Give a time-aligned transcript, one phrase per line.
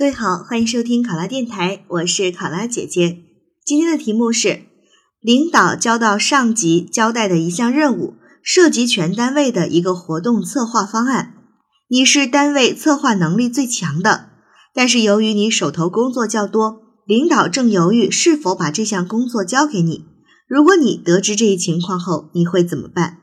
[0.00, 3.18] 各位好，欢迎收听考拉电台，我是考拉姐姐。
[3.66, 4.62] 今天的题目是：
[5.20, 11.34] 领导交到上级交代的一项任务，涉及全单位的一个活动策划方案。
[11.90, 14.30] 你是单位策划能力最强的，
[14.72, 20.06] 但是由于你手头工作较多，领导正犹豫是否把这项工作交给你。
[20.48, 23.18] 如果你得知这一情况后，你会怎么办？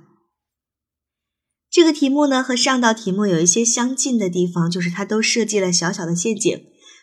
[1.69, 6.59] 这个题目呢和上道题目有一些相近的地方，就是它都设计了小小的陷阱。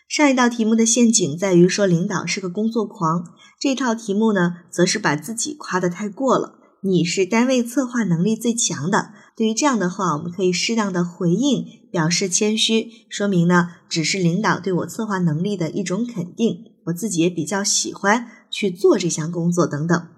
[0.09, 3.25] 上一道题目的陷阱在于说领导是个工作狂，
[3.61, 6.59] 这套题目呢则是把自己夸得太过了。
[6.83, 20.09] 你是单位策划能力最强的，对于这样的话，我们可以适当的回应，表示谦虚，说明呢只是领导对我策划能力的一种肯定，我自己也比较喜欢去做这项工作等等。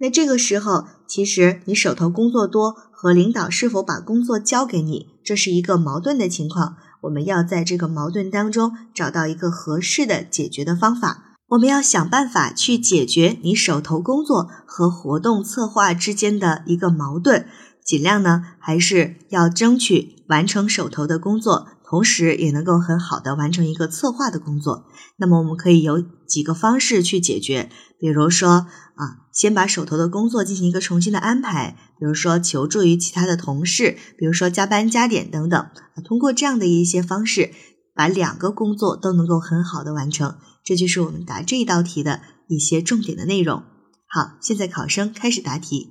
[0.00, 6.76] 那这个时候，其实你手头工作多和领导是否把工作交给你，这是一个矛盾的情况。
[7.02, 11.36] 我们要在这个矛盾当中找到一个合适的解决的方法。
[11.48, 17.46] 我们要想办法去解决你手头工作和活动策划之间的一个矛盾，
[17.84, 21.66] 尽量呢还是要争取完成手头的工作。
[21.86, 24.86] 同时也能够很好的完成一个策划的工作。
[25.16, 35.66] 那么我们可以有几个方式去解决，比如说啊，先把手头的工作进行一个重新的安排，比如说求助于其他的同事，比如说加班加点等等。
[36.04, 37.52] 通过这样的一些方式，
[37.94, 40.36] 把两个工作都能够很好的完成。
[40.64, 43.62] 这就是我们答这一道题的一些重点的内容。
[44.08, 45.90] 好，现在考生开始答题。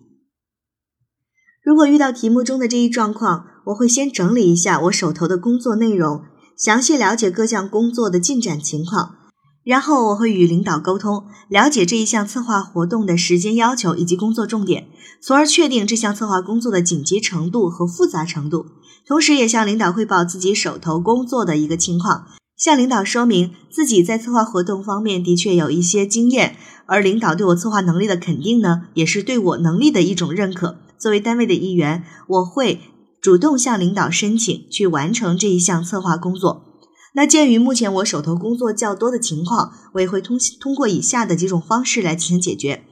[1.64, 6.24] 如果遇到题目中的这一状况，我会先整理一下我手头的工作内容，
[6.58, 9.16] 详细了解各项工作的进展情况，
[9.64, 14.88] 然后我会与领导沟通，了解这一项策划活动的时间要求以及工作重点，
[15.22, 18.66] 从而确定这项策划工作的紧急程度和复杂程度。
[19.08, 22.26] 同时，也向领导汇报自己手头工作的一个情况，
[22.58, 30.78] 向领导说明自己在策划活动方面的确有一些经验，而领导对我策划能力的肯定呢，也是对我能力的一种认可。
[30.98, 32.80] 作为单位的一员，我会
[33.24, 36.66] 主动向领导申请去完成这一项策划工作。
[37.16, 42.84] 那鉴于目前我手头工作较多的情况，我也会通通过以下的几种方式来进行解决。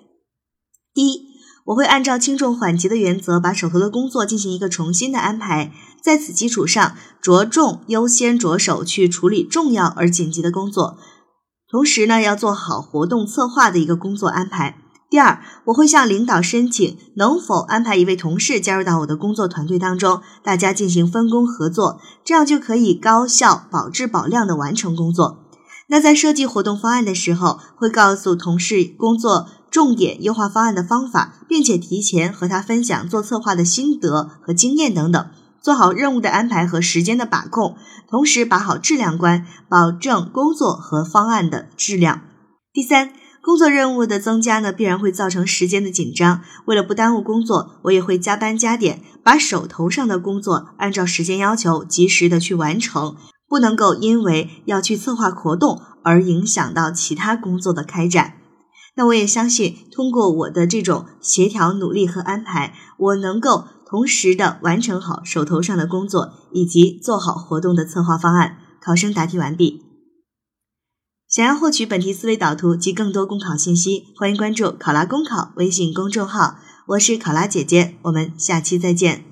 [0.94, 1.24] 第一，
[1.66, 10.98] 我会按照轻重缓急的原则，把手头的工作进行一个重新的安排，在此基础上，着重优先着手去处理重要而紧急的工作，
[11.68, 14.78] 同时呢，要做好活动策划的一个工作安排。
[15.12, 25.40] 第二，我会向领导申请能否安排一位同事加入到我的工作团队当中，大家进行分工合作，这样就可以高效、保质保量的完成工作。
[25.88, 35.30] 那在设计活动方案的时候，会告诉同事工作重点、优化方案的方法，并且提前和他分享做策划的心得和经验等等，
[35.62, 37.76] 做好任务的安排和时间的把控，
[38.10, 42.22] 同时把好质量关，保证工作和方案的质量。
[42.72, 43.12] 第三。
[43.44, 46.42] 工作任务的增加呢，必然会造成时间的紧张。
[46.66, 53.16] 为了不耽误工作，我也会加班加点，把手头上的工作按照时间要求及时的去完成，
[53.50, 58.36] 不能够因为要去策划活动而影响到其他工作的开展。
[58.96, 68.58] 那我也相信，通过我的这种协调努力和安排，我能够同时的完成好手头上的工作，以及做好活动的策划方案。
[68.80, 69.91] 考生答题完毕。
[71.32, 76.58] 想要获取本题思维导图及更多公考信息，欢迎关注“考拉公考”微信公众号。
[76.88, 79.31] 我是考拉姐姐，我们下期再见。